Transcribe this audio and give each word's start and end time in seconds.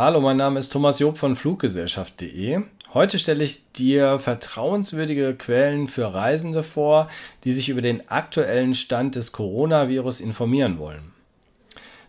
Hallo, 0.00 0.18
mein 0.22 0.38
Name 0.38 0.58
ist 0.58 0.70
Thomas 0.70 0.98
Job 0.98 1.18
von 1.18 1.36
Fluggesellschaft.de. 1.36 2.62
Heute 2.94 3.18
stelle 3.18 3.44
ich 3.44 3.70
dir 3.72 4.18
vertrauenswürdige 4.18 5.34
Quellen 5.34 5.88
für 5.88 6.14
Reisende 6.14 6.62
vor, 6.62 7.08
die 7.44 7.52
sich 7.52 7.68
über 7.68 7.82
den 7.82 8.08
aktuellen 8.08 8.74
Stand 8.74 9.14
des 9.14 9.32
Coronavirus 9.32 10.20
informieren 10.20 10.78
wollen. 10.78 11.12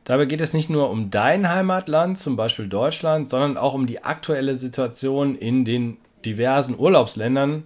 Dabei 0.05 0.23
geht 0.23 0.39
es 0.39 0.53
nicht 0.53 0.69
nur 0.69 0.89
um 0.89 1.11
dein 1.11 1.49
Heimatland, 1.49 2.17
zum 2.17 2.37
Beispiel 2.37 2.69
Deutschland, 2.69 3.27
sondern 3.27 3.57
auch 3.57 3.73
um 3.73 3.85
die 3.87 4.05
aktuelle 4.05 4.55
Situation 4.55 5.35
in 5.35 5.65
den 5.65 5.97
diversen 6.23 6.79
Urlaubsländern. 6.79 7.65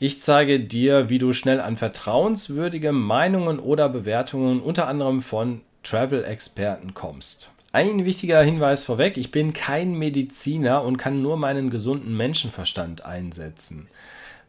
Ich 0.00 0.20
zeige 0.20 0.58
dir, 0.58 1.10
wie 1.10 1.20
du 1.20 1.32
schnell 1.32 1.60
an 1.60 1.76
vertrauenswürdige 1.76 2.90
Meinungen 2.90 3.60
oder 3.60 3.88
Bewertungen 3.88 4.60
unter 4.62 4.88
anderem 4.88 5.22
von 5.22 5.60
Travel-Experten 5.84 6.92
kommst. 6.92 7.52
Ein 7.72 8.04
wichtiger 8.04 8.42
Hinweis 8.42 8.82
vorweg, 8.82 9.16
ich 9.16 9.30
bin 9.30 9.52
kein 9.52 9.92
Mediziner 9.92 10.82
und 10.82 10.96
kann 10.96 11.22
nur 11.22 11.36
meinen 11.36 11.70
gesunden 11.70 12.16
Menschenverstand 12.16 13.04
einsetzen. 13.04 13.86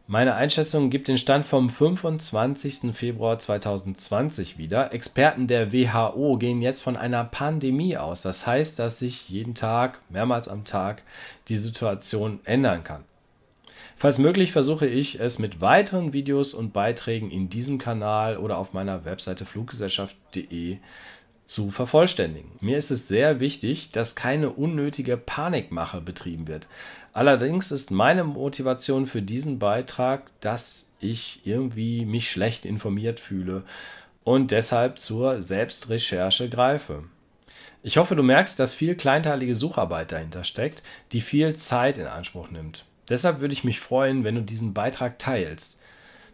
Meine 0.07 0.34
Einschätzung 0.34 0.89
gibt 0.89 1.07
den 1.07 1.20
Stand 1.20 1.45
vom 1.45 1.70
25. 1.70 2.95
Februar 2.95 3.38
2020 3.38 4.57
wieder. 4.57 4.91
Experten 4.91 5.45
der 5.45 5.71
WHO 5.71 6.38
gehen 6.38 6.63
jetzt 6.63 6.81
von 6.81 6.98
einer 6.98 7.23
Pandemie 7.23 7.95
aus. 7.95 8.23
Das 8.23 8.48
heißt, 8.48 8.79
dass 8.79 8.98
sich 8.98 9.29
jeden 9.29 9.53
Tag, 9.53 10.01
mehrmals 10.09 10.48
am 10.48 10.65
Tag, 10.65 11.03
die 11.48 11.57
Situation 11.57 12.40
ändern 12.45 12.84
kann. 12.84 13.03
Falls 13.95 14.17
möglich 14.17 14.51
versuche 14.51 14.88
ich 14.88 15.20
es 15.20 15.38
mit 15.38 15.62
weiteren 15.62 16.12
Videos 16.12 16.55
und 16.55 16.73
Beiträgen 16.73 17.29
in 17.29 17.49
diesem 17.49 17.77
Kanal 17.77 18.38
oder 18.38 18.57
auf 18.57 18.73
meiner 18.73 19.05
Webseite 19.05 19.45
fluggesellschaft.de 19.45 20.79
zu 21.52 21.70
vervollständigen. 21.70 22.49
Mir 22.62 22.77
ist 22.77 22.91
es 22.91 23.10
sehr 23.10 23.41
wichtig, 23.41 23.90
dass 23.90 24.16
keine 24.16 24.52
unnötige 24.52 25.18
Panikmache 25.18 25.99
betrieben 25.99 26.48
wird. 26.48 26.70
Allerdings 27.12 27.71
ist 27.71 27.91
meine 27.91 28.24
Motivation 28.24 29.05
für 29.05 29.21
diesen 29.21 29.60
Beitrag, 29.60 30.32
dass 30.40 30.93
ich 31.02 31.41
irgendwie 31.43 32.05
mich 32.05 32.32
schlecht 32.32 32.63
informiert 32.63 33.20
fühle 33.20 33.63
und 34.24 34.52
deshalb 34.52 34.98
zur 34.99 35.41
Selbstrecherche 35.41 36.48
greife. 36.48 37.04
Ich 37.84 37.98
hoffe, 37.98 38.15
du 38.15 38.24
merkst, 38.24 38.58
dass 38.58 38.74
viel 38.74 38.96
kleinteilige 38.96 39.54
Sucharbeit 39.54 40.13
dahinter 40.13 40.46
steckt, 40.46 40.84
die 41.12 41.20
viel 41.20 41.54
Zeit 41.58 41.98
in 41.98 42.08
Anspruch 42.08 42.49
nimmt. 42.49 42.86
Deshalb 43.10 43.41
würde 43.41 43.54
ich 43.54 43.65
mich 43.65 43.82
freuen, 43.82 44.24
wenn 44.24 44.36
du 44.36 44.41
diesen 44.41 44.74
Beitrag 44.74 45.20
teilst. 45.20 45.80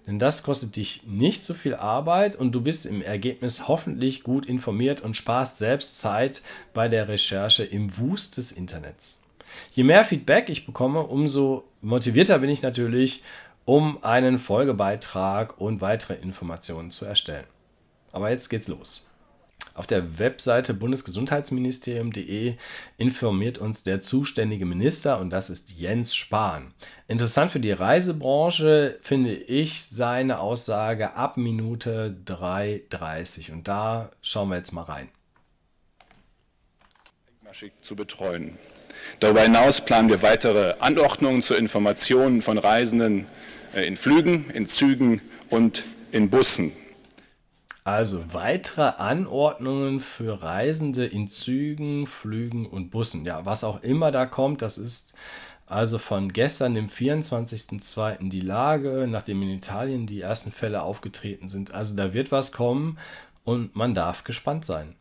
Denn 0.08 0.20
das 0.20 0.42
kostet 0.42 0.78
dich 0.78 1.04
nicht 1.06 1.44
so 1.44 1.54
viel 1.54 1.76
Arbeit 1.76 2.38
und 2.38 2.54
du 2.54 2.62
bist 2.62 2.86
im 2.86 3.02
Ergebnis 3.02 3.68
hoffentlich 3.68 4.24
gut 4.24 4.46
informiert 4.46 5.02
und 5.02 5.18
sparst 5.18 5.58
selbst 5.58 6.00
Zeit 6.00 6.42
bei 6.74 6.88
der 6.88 7.10
Recherche 7.10 7.66
im 7.66 7.98
Wust 7.98 8.38
des 8.38 8.54
Internets. 8.54 9.24
Je 9.74 9.84
mehr 9.84 10.06
Feedback 10.06 10.50
ich 10.50 10.66
bekomme, 10.66 11.04
umso 11.04 11.66
motivierter 11.82 12.40
bin 12.40 12.50
ich 12.50 12.62
natürlich, 12.62 13.22
um 13.66 14.02
einen 14.02 14.40
Folgebeitrag 14.40 15.60
und 15.60 15.82
weitere 15.82 16.16
Informationen 16.16 16.90
zu 16.90 17.06
erstellen. 17.06 17.46
Aber 18.14 18.30
jetzt 18.30 18.48
geht's 18.48 18.70
los. 18.70 19.07
Auf 19.78 19.86
der 19.86 20.18
Webseite 20.18 20.74
bundesgesundheitsministerium.de 20.74 22.56
informiert 22.98 23.60
uns 23.60 23.84
der 23.84 24.02
zuständige 24.02 24.66
Minister 24.66 25.20
und 25.20 25.30
das 25.30 25.52
ist 25.52 25.70
Jens 25.70 26.16
Spahn. 26.16 26.74
Interessant 27.08 27.52
für 27.52 27.60
die 27.60 27.74
Reisebranche 27.74 28.98
finde 29.04 29.36
ich 29.36 29.86
seine 29.86 30.40
Aussage 30.40 31.14
ab 31.14 31.38
Minute 31.38 32.18
3.30 32.26 33.52
und 33.52 33.68
da 33.68 34.10
schauen 34.24 34.50
wir 34.50 34.58
jetzt 34.58 34.72
mal 34.72 34.82
rein. 34.82 35.10
zu 37.82 37.96
betreuen. 37.96 38.58
Darüber 39.20 39.44
hinaus 39.44 39.86
planen 39.86 40.10
wir 40.10 40.24
weitere 40.24 40.74
Anordnungen 40.80 41.44
zur 41.44 41.60
Information 41.60 42.42
von 42.42 42.58
Reisenden 42.58 43.28
äh, 43.76 43.86
in 43.86 43.96
Flügen, 43.96 44.50
in 44.50 44.66
Zügen 44.66 45.22
und 45.52 45.84
in 46.12 46.32
Bussen. 46.32 46.72
Also 47.88 48.34
weitere 48.34 48.82
Anordnungen 48.98 50.02
für 50.02 50.44
Reisende 50.44 51.06
in 51.06 51.30
Zügen, 51.30 52.06
Flügen 52.06 52.66
und 52.66 52.90
Bussen. 52.90 53.24
Ja, 53.24 53.46
was 53.46 53.64
auch 53.64 53.82
immer 53.82 54.12
da 54.12 54.26
kommt, 54.26 54.62
das 54.62 54.78
ist 54.78 55.14
also 55.68 55.98
von 55.98 56.34
gestern, 56.34 56.74
dem 56.74 56.90
24.02. 56.90 58.28
die 58.28 58.42
Lage, 58.42 59.08
nachdem 59.08 59.42
in 59.42 59.52
Italien 59.52 60.06
die 60.06 60.20
ersten 60.20 60.52
Fälle 60.52 60.82
aufgetreten 60.82 61.48
sind. 61.48 61.72
Also 61.74 61.96
da 61.96 62.14
wird 62.14 62.30
was 62.30 62.52
kommen 62.52 62.98
und 63.46 63.78
man 63.78 63.94
darf 63.94 64.26
gespannt 64.26 64.66
sein. 64.66 64.98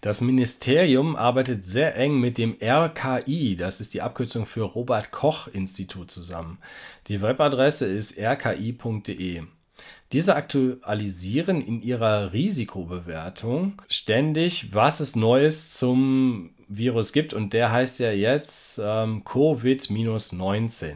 Das 0.00 0.22
Ministerium 0.22 1.16
arbeitet 1.16 1.66
sehr 1.66 1.96
eng 1.96 2.18
mit 2.18 2.38
dem 2.38 2.56
RKI, 2.62 3.56
das 3.56 3.82
ist 3.82 3.92
die 3.92 4.00
Abkürzung 4.00 4.46
für 4.46 4.62
Robert 4.62 5.10
Koch 5.10 5.48
Institut 5.48 6.10
zusammen. 6.10 6.60
Die 7.08 7.20
Webadresse 7.20 7.84
ist 7.84 8.18
rki.de. 8.18 9.42
Diese 10.12 10.36
aktualisieren 10.36 11.60
in 11.60 11.82
ihrer 11.82 12.32
Risikobewertung 12.32 13.74
ständig, 13.88 14.74
was 14.74 15.00
es 15.00 15.16
Neues 15.16 15.74
zum 15.74 16.50
Virus 16.68 17.12
gibt 17.12 17.34
und 17.34 17.52
der 17.52 17.72
heißt 17.72 17.98
ja 17.98 18.10
jetzt 18.10 18.80
ähm, 18.82 19.22
Covid-19. 19.24 20.94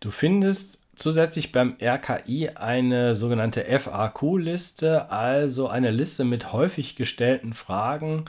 Du 0.00 0.10
findest 0.10 0.80
zusätzlich 0.94 1.52
beim 1.52 1.76
RKI 1.80 2.50
eine 2.54 3.14
sogenannte 3.14 3.64
FAQ-Liste, 3.64 5.10
also 5.10 5.68
eine 5.68 5.90
Liste 5.90 6.24
mit 6.24 6.52
häufig 6.52 6.96
gestellten 6.96 7.52
Fragen 7.52 8.24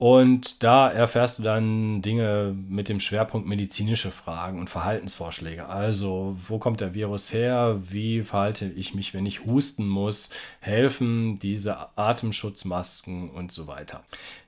und 0.00 0.62
da 0.62 0.90
erfährst 0.90 1.38
du 1.38 1.42
dann 1.42 2.00
Dinge 2.00 2.56
mit 2.70 2.88
dem 2.88 3.00
Schwerpunkt 3.00 3.46
medizinische 3.46 4.10
Fragen 4.10 4.58
und 4.58 4.70
Verhaltensvorschläge. 4.70 5.66
Also, 5.66 6.38
wo 6.48 6.58
kommt 6.58 6.80
der 6.80 6.94
Virus 6.94 7.34
her? 7.34 7.82
Wie 7.86 8.22
verhalte 8.22 8.64
ich 8.64 8.94
mich, 8.94 9.12
wenn 9.12 9.26
ich 9.26 9.44
husten 9.44 9.86
muss? 9.86 10.30
Helfen 10.60 11.38
diese 11.38 11.98
Atemschutzmasken 11.98 13.28
und 13.28 13.52
so 13.52 13.66
weiter. 13.66 14.02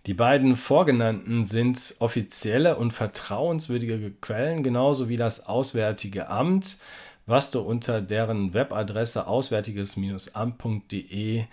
Die 0.06 0.14
beiden 0.14 0.56
vorgenannten 0.56 1.44
sind 1.44 1.96
offizielle 1.98 2.76
und 2.76 2.92
vertrauenswürdige 2.92 4.12
Quellen, 4.22 4.62
genauso 4.62 5.10
wie 5.10 5.18
das 5.18 5.48
Auswärtige 5.48 6.30
Amt, 6.30 6.78
was 7.26 7.50
du 7.50 7.60
unter 7.60 8.00
deren 8.00 8.54
Webadresse 8.54 9.26
auswärtiges-amt.de 9.26 11.44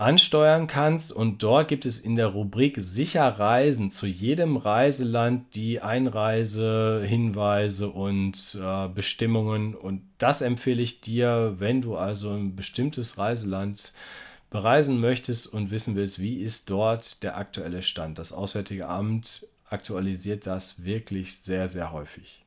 ansteuern 0.00 0.66
kannst. 0.66 1.12
Und 1.12 1.42
dort 1.42 1.68
gibt 1.68 1.84
es 1.84 1.98
in 1.98 2.16
der 2.16 2.28
Rubrik 2.28 2.78
Sicher 2.80 3.28
Reisen 3.28 3.90
zu 3.90 4.06
jedem 4.06 4.56
Reiseland 4.56 5.54
die 5.54 5.80
Einreisehinweise 5.80 7.90
und 7.90 8.58
äh, 8.60 8.88
Bestimmungen. 8.88 9.74
Und 9.74 10.02
das 10.18 10.40
empfehle 10.40 10.82
ich 10.82 11.02
dir, 11.02 11.56
wenn 11.58 11.82
du 11.82 11.96
also 11.96 12.30
ein 12.30 12.56
bestimmtes 12.56 13.18
Reiseland 13.18 13.92
bereisen 14.48 15.00
möchtest 15.00 15.46
und 15.46 15.70
wissen 15.70 15.94
willst, 15.94 16.18
wie 16.18 16.40
ist 16.40 16.70
dort 16.70 17.22
der 17.22 17.36
aktuelle 17.36 17.82
Stand. 17.82 18.18
Das 18.18 18.32
Auswärtige 18.32 18.88
Amt 18.88 19.46
aktualisiert 19.68 20.46
das 20.46 20.84
wirklich 20.84 21.36
sehr, 21.36 21.68
sehr 21.68 21.92
häufig. 21.92 22.39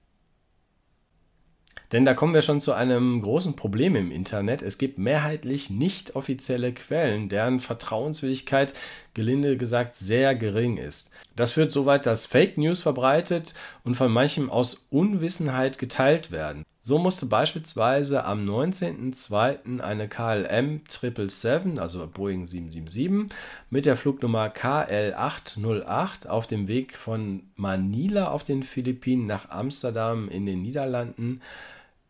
Denn 1.94 2.06
da 2.06 2.16
kommen 2.16 2.34
wir 2.34 2.42
schon 2.42 2.60
zu 2.60 2.74
einem 2.74 3.22
großen 3.22 3.56
Problem 3.56 3.96
im 3.96 4.12
Internet. 4.12 4.64
Es 4.64 4.80
gibt 4.80 4.98
mehrheitlich 4.98 5.70
nicht 5.70 6.16
offizielle 6.16 6.74
Quellen, 6.74 7.30
deren 7.30 7.60
Vertrauenswürdigkeit, 7.60 8.74
gelinde 9.14 9.58
gesagt, 9.58 9.94
sehr 9.94 10.34
gering 10.34 10.78
ist. 10.78 11.12
Das 11.36 11.52
führt 11.52 11.72
so 11.72 11.86
weit, 11.86 12.08
dass 12.08 12.26
Fake 12.26 12.58
News 12.58 12.82
verbreitet 12.82 13.54
und 13.84 13.94
von 13.94 14.12
manchem 14.12 14.50
aus 14.50 14.88
Unwissenheit 14.90 15.78
geteilt 15.78 16.32
werden. 16.32 16.66
So 16.82 16.98
musste 16.98 17.28
beispielsweise 17.28 18.26
am 18.26 18.44
19.02. 18.44 19.80
eine 19.80 20.10
KLM 20.10 20.82
777, 20.88 21.80
also 21.80 22.08
Boeing 22.08 22.48
777, 22.48 23.32
mit 23.70 23.86
der 23.86 23.96
Flugnummer 23.96 24.48
KL808 24.48 26.28
auf 26.28 26.48
dem 26.48 26.68
Weg 26.68 26.98
von 26.98 27.44
Manila 27.56 28.30
auf 28.32 28.44
den 28.44 28.64
Philippinen 28.64 29.28
nach 29.28 29.50
Amsterdam 29.50 30.28
in 30.28 30.48
den 30.48 30.64
Niederlanden 30.64 31.40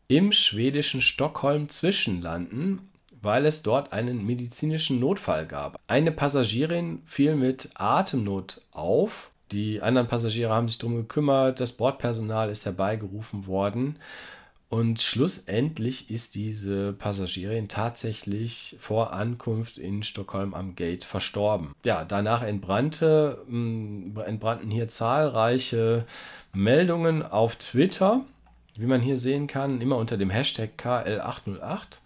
im 0.08 0.32
schwedischen 0.32 1.02
Stockholm 1.02 1.70
zwischenlanden, 1.70 2.90
weil 3.22 3.46
es 3.46 3.64
dort 3.64 3.94
einen 3.94 4.26
medizinischen 4.26 5.00
Notfall 5.00 5.46
gab. 5.46 5.80
Eine 5.88 6.12
Passagierin 6.12 7.02
fiel 7.06 7.36
mit 7.36 7.70
Atemnot 7.76 8.62
auf. 8.72 9.32
Die 9.52 9.82
anderen 9.82 10.08
Passagiere 10.08 10.52
haben 10.52 10.68
sich 10.68 10.80
darum 10.80 10.96
gekümmert, 10.96 11.60
das 11.60 11.74
Bordpersonal 11.74 12.50
ist 12.50 12.66
herbeigerufen 12.66 13.46
worden 13.46 14.00
und 14.74 15.00
schlussendlich 15.02 16.10
ist 16.10 16.34
diese 16.34 16.94
Passagierin 16.94 17.68
tatsächlich 17.68 18.76
vor 18.80 19.14
Ankunft 19.14 19.78
in 19.78 20.02
Stockholm 20.02 20.56
am 20.56 20.74
Gate 20.74 21.04
verstorben. 21.04 21.76
Ja, 21.86 22.06
danach 22.06 22.42
entbrannte, 22.42 23.46
entbrannten 23.48 24.72
hier 24.72 24.88
zahlreiche 24.88 26.08
Meldungen 26.54 27.22
auf 27.22 27.58
Twitter 27.58 28.26
wie 28.75 28.86
man 28.86 29.02
hier 29.02 29.18
sehen 29.18 29.48
kann, 29.48 29.81
immer 29.81 29.98
unter 29.98 30.18
dem 30.18 30.30
Hashtag 30.30 30.72
KL808. 30.78 32.00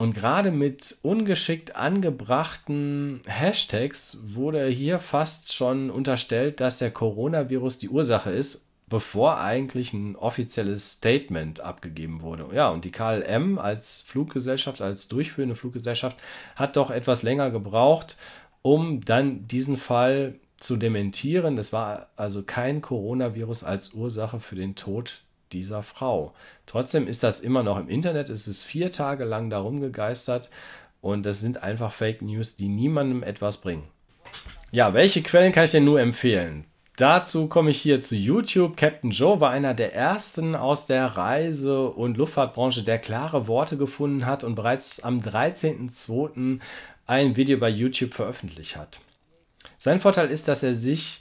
Und 0.00 0.14
gerade 0.14 0.52
mit 0.52 0.96
ungeschickt 1.02 1.74
angebrachten 1.74 3.20
Hashtags 3.26 4.18
wurde 4.34 4.66
hier 4.68 5.00
fast 5.00 5.54
schon 5.54 5.90
unterstellt, 5.90 6.60
dass 6.60 6.78
der 6.78 6.92
Coronavirus 6.92 7.80
die 7.80 7.88
Ursache 7.88 8.30
ist, 8.30 8.68
bevor 8.88 9.38
eigentlich 9.38 9.92
ein 9.92 10.14
offizielles 10.14 10.92
Statement 10.92 11.60
abgegeben 11.60 12.22
wurde. 12.22 12.46
Ja, 12.54 12.68
und 12.70 12.84
die 12.84 12.92
KLM 12.92 13.58
als 13.58 14.02
Fluggesellschaft, 14.02 14.80
als 14.80 15.08
durchführende 15.08 15.56
Fluggesellschaft, 15.56 16.16
hat 16.54 16.76
doch 16.76 16.90
etwas 16.90 17.24
länger 17.24 17.50
gebraucht, 17.50 18.16
um 18.62 19.04
dann 19.04 19.48
diesen 19.48 19.76
Fall 19.76 20.36
zu 20.58 20.76
dementieren. 20.76 21.58
Es 21.58 21.72
war 21.72 22.08
also 22.16 22.44
kein 22.44 22.82
Coronavirus 22.82 23.64
als 23.64 23.94
Ursache 23.94 24.38
für 24.38 24.56
den 24.56 24.76
Tod 24.76 25.22
dieser 25.52 25.82
Frau. 25.82 26.34
Trotzdem 26.66 27.06
ist 27.06 27.22
das 27.22 27.40
immer 27.40 27.62
noch 27.62 27.78
im 27.78 27.88
Internet. 27.88 28.28
Es 28.28 28.48
ist 28.48 28.62
vier 28.62 28.90
Tage 28.92 29.24
lang 29.24 29.50
darum 29.50 29.80
gegeistert 29.80 30.50
und 31.00 31.24
das 31.24 31.40
sind 31.40 31.62
einfach 31.62 31.92
Fake 31.92 32.22
News, 32.22 32.56
die 32.56 32.68
niemandem 32.68 33.22
etwas 33.22 33.60
bringen. 33.60 33.84
Ja, 34.70 34.94
welche 34.94 35.22
Quellen 35.22 35.52
kann 35.52 35.64
ich 35.64 35.70
denn 35.70 35.84
nur 35.84 36.00
empfehlen? 36.00 36.64
Dazu 36.98 37.46
komme 37.46 37.70
ich 37.70 37.80
hier 37.80 38.00
zu 38.00 38.16
YouTube. 38.16 38.76
Captain 38.76 39.12
Joe 39.12 39.40
war 39.40 39.50
einer 39.50 39.72
der 39.72 39.94
ersten 39.94 40.56
aus 40.56 40.88
der 40.88 41.06
Reise- 41.06 41.90
und 41.90 42.16
Luftfahrtbranche, 42.16 42.82
der 42.82 42.98
klare 42.98 43.46
Worte 43.46 43.76
gefunden 43.76 44.26
hat 44.26 44.42
und 44.42 44.56
bereits 44.56 45.04
am 45.04 45.20
13.02. 45.20 46.58
ein 47.06 47.36
Video 47.36 47.56
bei 47.58 47.68
YouTube 47.68 48.14
veröffentlicht 48.14 48.76
hat. 48.76 49.00
Sein 49.78 50.00
Vorteil 50.00 50.28
ist, 50.28 50.48
dass 50.48 50.64
er 50.64 50.74
sich 50.74 51.20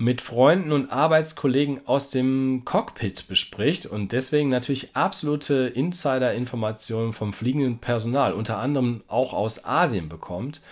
mit 0.00 0.22
Freunden 0.22 0.72
und 0.72 0.90
Arbeitskollegen 0.90 1.86
aus 1.86 2.10
dem 2.10 2.62
Cockpit 2.64 3.28
bespricht 3.28 3.84
und 3.84 4.12
deswegen 4.12 4.48
natürlich 4.48 4.96
absolute 4.96 5.66
Insider-Informationen 5.74 7.12
vom 7.12 7.34
fliegenden 7.34 7.78
Personal, 7.78 8.32
unter 8.32 8.58
anderem 8.58 9.02
auch 9.08 9.34
aus 9.34 9.66
Asien 9.66 10.08
bekommt. 10.08 10.62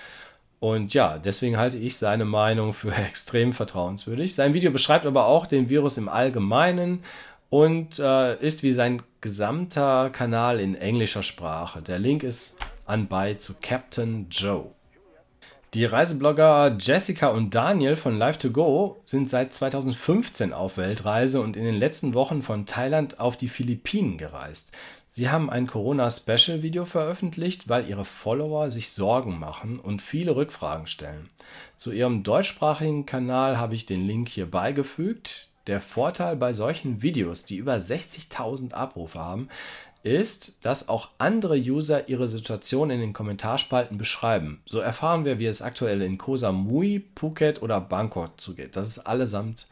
Und 0.61 0.95
ja, 0.95 1.19
deswegen 1.19 1.59
halte 1.59 1.77
ich 1.77 1.99
seine 1.99 2.25
Meinung 2.25 2.73
für 2.73 2.91
extrem 3.09 3.53
vertrauenswürdig. 3.53 4.35
Sein 4.35 4.55
Video 4.55 4.71
beschreibt 4.71 5.05
aber 5.05 5.27
auch 5.27 5.47
den 5.47 5.69
Virus 5.69 5.99
im 5.99 6.09
Allgemeinen 6.09 7.05
und 7.51 7.99
äh, 7.99 8.41
ist 8.41 8.63
wie 8.63 8.73
sein 8.73 9.03
gesamter 9.21 10.09
Kanal 10.09 10.59
in 10.59 10.75
englischer 10.75 11.23
Sprache. 11.23 11.83
Der 11.83 11.99
Link 11.99 12.23
ist 12.23 12.59
anbei 12.87 13.35
zu 13.35 13.57
Captain 13.61 14.29
Joe. 14.31 14.71
Die 15.75 15.85
Reiseblogger 15.85 16.79
Jessica 16.81 17.29
und 17.29 17.55
Daniel 17.55 17.95
von 17.95 18.19
Live2Go 18.19 18.97
sind 19.05 19.29
seit 19.29 19.53
2015 19.53 20.55
auf 20.55 20.79
Weltreise 20.79 21.43
und 21.43 21.59
in 21.59 21.65
den 21.65 21.75
letzten 21.75 22.15
Wochen 22.15 22.41
von 22.41 22.65
Thailand 22.65 23.21
auf 23.21 23.37
die 23.37 23.49
Philippinen 23.49 24.17
gereist. 24.17 24.73
Sie 25.09 25.29
haben 25.29 25.51
ein 25.51 25.67
Corona-Special-Video 25.67 26.87
veröffentlicht, 26.87 27.69
weil 27.69 27.87
ihre 27.87 28.07
Follower 28.07 28.71
sich 28.71 28.93
Sorgen 28.93 29.39
machen 29.39 29.79
und 29.79 30.01
viele 30.01 30.37
Rückfragen 30.37 30.87
stellen. 30.87 31.29
Zu 31.77 31.93
ihrem 31.93 32.23
deutschsprachigen 32.23 33.05
Kanal 33.05 33.59
habe 33.59 33.75
ich 33.75 33.85
den 33.85 34.07
Link 34.07 34.31
hier 34.31 34.51
beigefügt. 34.51 35.51
Der 35.67 35.81
Vorteil 35.81 36.37
bei 36.37 36.55
solchen 36.55 37.03
Videos, 37.03 37.45
die 37.45 37.57
über 37.57 37.75
60.000 37.75 38.73
Abrufe 38.73 39.19
haben, 39.19 39.51
ist, 40.03 40.65
dass 40.65 40.89
auch 40.89 41.09
andere 41.19 41.57
User 41.57 42.09
ihre 42.09 42.29
Situation 42.29 42.91
in 42.91 43.01
den 43.01 43.13
Kommentarspalten 43.13 43.99
beschreiben. 43.99 44.63
So 44.67 44.79
erfahren 44.81 45.25
wir, 45.25 45.39
wie 45.39 45.47
es 45.47 45.63
aktuell 45.63 46.03
in 46.03 46.19
Koh 46.19 46.37
Samui, 46.37 47.05
Phuket 47.17 47.63
oder 47.63 47.81
Bangkok 47.81 48.41
zugeht. 48.41 48.77
Das 48.77 48.89
ist 48.89 49.01
allesamt 49.01 49.67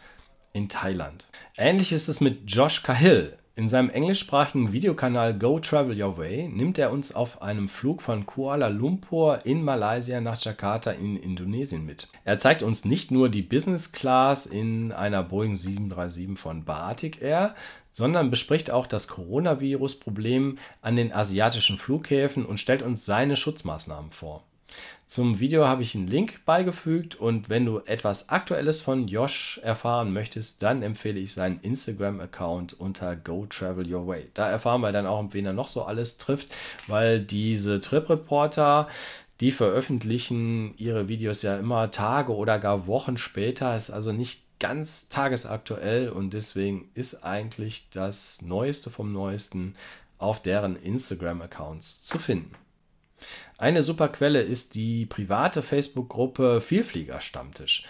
in 0.53 0.69
Thailand. 0.69 1.27
Ähnlich 1.57 1.93
ist 1.93 2.09
es 2.09 2.21
mit 2.21 2.51
Josh 2.51 2.83
Cahill. 2.83 3.37
In 3.59 3.69
seinem 3.69 3.89
englischsprachigen 3.89 4.75
Videokanal 4.75 5.39
Go 5.39 5.59
Travel 5.59 5.99
Your 5.99 6.19
Way 6.19 6.49
nimmt 6.49 6.77
er 6.77 6.91
uns 6.91 7.15
auf 7.15 7.41
einem 7.41 7.71
Flug 7.71 8.03
von 8.03 8.27
Kuala 8.27 8.69
Lumpur 8.69 9.47
in 9.47 9.63
Malaysia 9.63 10.21
nach 10.21 10.39
Jakarta 10.39 10.91
in 10.91 11.17
Indonesien 11.17 11.87
mit. 11.87 12.09
Er 12.25 12.37
zeigt 12.37 12.63
uns 12.63 12.85
nicht 12.85 13.11
nur 13.11 13.31
die 13.31 13.41
Business 13.41 13.93
Class 13.93 14.45
in 14.45 14.93
einer 14.93 15.23
Boeing 15.23 15.57
737 15.57 16.39
von 16.39 16.67
Batik 16.67 17.23
Air, 17.23 17.55
sondern 17.97 18.29
bespricht 18.31 18.71
auch 18.71 18.87
das 18.87 19.09
Coronavirus-Problem 19.09 20.59
an 20.83 20.97
den 20.97 21.15
asiatischen 21.15 21.79
Flughäfen 21.79 22.45
und 22.45 22.61
stellt 22.61 22.83
uns 22.83 23.07
seine 23.07 23.37
Schutzmaßnahmen 23.37 24.11
vor. 24.11 24.43
Zum 25.07 25.41
Video 25.41 25.67
habe 25.67 25.83
ich 25.83 25.95
einen 25.95 26.07
Link 26.07 26.45
beigefügt 26.45 27.15
und 27.15 27.49
wenn 27.49 27.65
du 27.65 27.79
etwas 27.87 28.29
Aktuelles 28.29 28.83
von 28.83 29.09
Josh 29.09 29.59
erfahren 29.63 30.13
möchtest, 30.13 30.63
dann 30.63 30.83
empfehle 30.83 31.19
ich 31.19 31.33
seinen 31.33 31.59
Instagram-Account 31.61 32.79
unter 32.79 33.17
Go 33.17 33.47
Travel 33.49 33.91
Your 33.91 34.07
Way. 34.07 34.29
Da 34.35 34.51
erfahren 34.51 34.83
wir 34.83 34.93
dann 34.93 35.07
auch, 35.07 35.25
wen 35.31 35.47
er 35.47 35.55
noch 35.55 35.69
so 35.69 35.85
alles 35.85 36.19
trifft, 36.19 36.49
weil 36.89 37.21
diese 37.21 37.81
Trip-Reporter, 37.81 38.89
die 39.41 39.53
veröffentlichen 39.53 40.77
ihre 40.77 41.09
Videos 41.09 41.41
ja 41.41 41.57
immer 41.59 41.91
Tage 41.91 42.35
oder 42.35 42.59
gar 42.59 42.87
Wochen 42.87 43.17
später, 43.17 43.75
ist 43.75 43.91
also 43.91 44.13
nicht 44.13 44.46
ganz 44.59 45.09
tagesaktuell 45.09 46.09
und 46.09 46.33
deswegen 46.33 46.91
ist 46.95 47.23
eigentlich 47.25 47.89
das 47.93 48.43
Neueste 48.43 48.91
vom 48.91 49.13
Neuesten 49.13 49.75
auf 50.19 50.41
deren 50.41 50.77
Instagram-Accounts 50.77 52.03
zu 52.03 52.19
finden. 52.19 52.53
Eine 53.59 53.83
super 53.83 54.09
Quelle 54.09 54.43
ist 54.43 54.75
die 54.75 55.07
private 55.07 55.63
Facebook-Gruppe 55.63 56.61
Vielflieger 56.61 57.21
Stammtisch. 57.21 57.85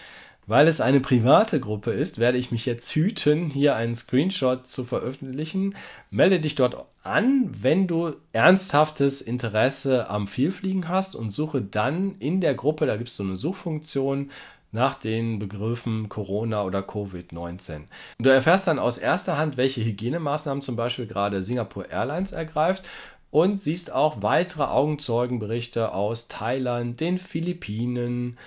Weil 0.49 0.69
es 0.69 0.79
eine 0.79 1.01
private 1.01 1.59
Gruppe 1.59 1.91
ist, 1.91 2.19
werde 2.19 2.37
ich 2.37 2.51
mich 2.51 2.65
jetzt 2.65 2.95
hüten, 2.95 3.49
hier 3.49 3.75
einen 3.75 3.95
Screenshot 3.95 4.65
zu 4.65 4.85
veröffentlichen. 4.85 5.75
Melde 6.09 6.39
dich 6.39 6.55
dort 6.55 6.85
an, 7.03 7.49
wenn 7.51 7.85
du 7.85 8.13
ernsthaftes 8.31 9.19
Interesse 9.19 10.09
am 10.09 10.25
Vielfliegen 10.25 10.87
hast 10.87 11.15
und 11.15 11.31
suche 11.31 11.61
dann 11.61 12.15
in 12.19 12.39
der 12.39 12.53
Gruppe, 12.53 12.85
da 12.85 12.95
gibt 12.95 13.09
es 13.09 13.17
so 13.17 13.23
eine 13.23 13.35
Suchfunktion, 13.35 14.31
nach 14.71 14.95
den 14.95 15.39
Begriffen 15.39 16.09
Corona 16.09 16.63
oder 16.63 16.79
Covid-19. 16.79 17.83
Du 18.19 18.29
erfährst 18.29 18.67
dann 18.67 18.79
aus 18.79 18.97
erster 18.97 19.37
Hand, 19.37 19.57
welche 19.57 19.83
Hygienemaßnahmen 19.83 20.61
zum 20.61 20.75
Beispiel 20.75 21.07
gerade 21.07 21.41
Singapore 21.41 21.89
Airlines 21.89 22.31
ergreift 22.31 22.87
und 23.31 23.59
siehst 23.59 23.91
auch 23.93 24.21
weitere 24.21 24.63
Augenzeugenberichte 24.63 25.93
aus 25.93 26.27
Thailand, 26.27 26.99
den 26.99 27.17
Philippinen, 27.17 28.37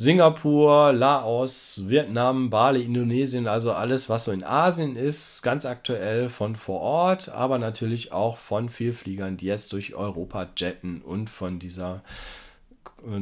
Singapur, 0.00 0.94
Laos, 0.94 1.82
Vietnam, 1.88 2.48
Bali, 2.48 2.82
Indonesien, 2.82 3.46
also 3.46 3.72
alles, 3.72 4.08
was 4.08 4.24
so 4.24 4.32
in 4.32 4.42
Asien 4.42 4.96
ist, 4.96 5.42
ganz 5.42 5.66
aktuell 5.66 6.30
von 6.30 6.56
vor 6.56 6.80
Ort, 6.80 7.28
aber 7.28 7.58
natürlich 7.58 8.10
auch 8.10 8.38
von 8.38 8.70
Vielfliegern, 8.70 9.36
die 9.36 9.44
jetzt 9.44 9.74
durch 9.74 9.94
Europa 9.94 10.48
jetten 10.56 11.02
und 11.02 11.28
von 11.28 11.58
dieser, 11.58 11.96
äh, 11.96 12.49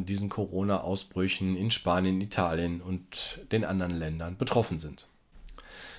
diesen 0.05 0.29
Corona-Ausbrüchen 0.29 1.57
in 1.57 1.71
Spanien, 1.71 2.21
Italien 2.21 2.81
und 2.81 3.41
den 3.53 3.65
anderen 3.65 3.97
Ländern 3.99 4.37
betroffen 4.37 4.79
sind. 4.79 5.07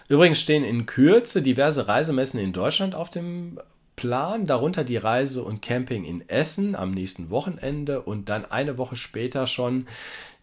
Übrigens 0.08 0.42
stehen 0.42 0.64
in 0.64 0.86
Kürze 0.86 1.42
diverse 1.42 1.88
Reisemessen 1.88 2.40
in 2.40 2.52
Deutschland 2.52 2.96
auf 2.96 3.10
dem 3.10 3.60
Plan, 3.96 4.48
darunter 4.48 4.84
die 4.84 4.98
Reise 4.98 5.44
und 5.44 5.62
Camping 5.62 6.06
in 6.06 6.28
Essen 6.30 6.76
am 6.76 6.92
nächsten 6.92 7.30
Wochenende 7.30 8.02
und 8.02 8.30
dann 8.30 8.46
eine 8.46 8.78
Woche 8.78 8.96
später 8.96 9.46
schon 9.46 9.88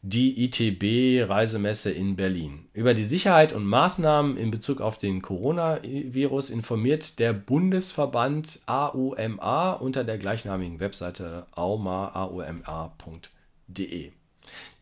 die 0.09 0.45
ITB-Reisemesse 0.45 1.91
in 1.91 2.15
Berlin. 2.15 2.67
Über 2.73 2.95
die 2.95 3.03
Sicherheit 3.03 3.53
und 3.53 3.65
Maßnahmen 3.65 4.37
in 4.37 4.53
Bezug 4.53 4.81
auf 4.81 4.99
den 4.99 5.21
Coronavirus 5.21 6.51
informiert 6.51 7.19
der 7.19 7.33
Bundesverband 7.33 8.61
AUMA 8.67 9.73
unter 9.73 10.05
der 10.05 10.19
gleichnamigen 10.19 10.79
Webseite 10.79 11.47
auma.de. 11.51 12.53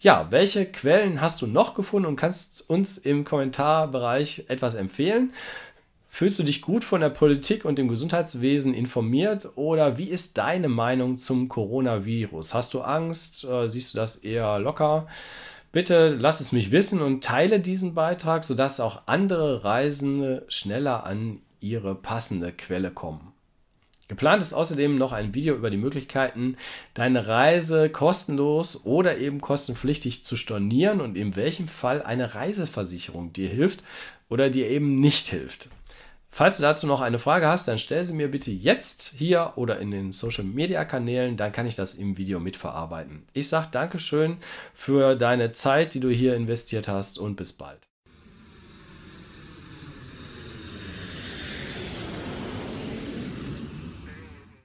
Ja, 0.00 0.26
welche 0.28 0.66
Quellen 0.66 1.22
hast 1.22 1.40
du 1.40 1.46
noch 1.46 1.74
gefunden 1.74 2.06
und 2.06 2.16
kannst 2.16 2.68
uns 2.68 2.98
im 2.98 3.24
Kommentarbereich 3.24 4.44
etwas 4.48 4.74
empfehlen? 4.74 5.32
Fühlst 6.14 6.38
du 6.38 6.44
dich 6.44 6.62
gut 6.62 6.84
von 6.84 7.00
der 7.00 7.08
Politik 7.08 7.64
und 7.64 7.76
dem 7.76 7.88
Gesundheitswesen 7.88 8.72
informiert 8.72 9.48
oder 9.56 9.98
wie 9.98 10.08
ist 10.08 10.38
deine 10.38 10.68
Meinung 10.68 11.16
zum 11.16 11.48
Coronavirus? 11.48 12.54
Hast 12.54 12.72
du 12.74 12.82
Angst? 12.82 13.42
Äh, 13.42 13.68
siehst 13.68 13.92
du 13.92 13.98
das 13.98 14.14
eher 14.14 14.60
locker? 14.60 15.08
Bitte 15.72 16.10
lass 16.10 16.38
es 16.38 16.52
mich 16.52 16.70
wissen 16.70 17.02
und 17.02 17.24
teile 17.24 17.58
diesen 17.58 17.94
Beitrag, 17.94 18.44
sodass 18.44 18.78
auch 18.78 19.02
andere 19.06 19.64
Reisende 19.64 20.44
schneller 20.46 21.04
an 21.04 21.40
ihre 21.58 21.96
passende 21.96 22.52
Quelle 22.52 22.92
kommen. 22.92 23.32
Geplant 24.06 24.40
ist 24.40 24.52
außerdem 24.52 24.96
noch 24.96 25.10
ein 25.10 25.34
Video 25.34 25.56
über 25.56 25.70
die 25.70 25.76
Möglichkeiten, 25.78 26.56
deine 26.92 27.26
Reise 27.26 27.90
kostenlos 27.90 28.86
oder 28.86 29.18
eben 29.18 29.40
kostenpflichtig 29.40 30.22
zu 30.22 30.36
stornieren 30.36 31.00
und 31.00 31.16
in 31.16 31.34
welchem 31.34 31.66
Fall 31.66 32.04
eine 32.04 32.36
Reiseversicherung 32.36 33.32
dir 33.32 33.48
hilft 33.48 33.82
oder 34.28 34.48
dir 34.48 34.70
eben 34.70 34.94
nicht 34.94 35.26
hilft. 35.26 35.70
Falls 36.36 36.56
du 36.56 36.64
dazu 36.64 36.88
noch 36.88 37.00
eine 37.00 37.20
Frage 37.20 37.46
hast, 37.46 37.68
dann 37.68 37.78
stell 37.78 38.04
sie 38.04 38.12
mir 38.12 38.28
bitte 38.28 38.50
jetzt 38.50 39.14
hier 39.16 39.52
oder 39.54 39.78
in 39.78 39.92
den 39.92 40.10
Social 40.10 40.42
Media 40.42 40.84
Kanälen, 40.84 41.36
dann 41.36 41.52
kann 41.52 41.64
ich 41.64 41.76
das 41.76 41.94
im 41.94 42.16
Video 42.18 42.40
mitverarbeiten. 42.40 43.22
Ich 43.34 43.48
sage 43.48 43.68
Dankeschön 43.70 44.38
für 44.74 45.14
deine 45.14 45.52
Zeit, 45.52 45.94
die 45.94 46.00
du 46.00 46.10
hier 46.10 46.34
investiert 46.34 46.88
hast 46.88 47.20
und 47.20 47.36
bis 47.36 47.52
bald. 47.52 47.78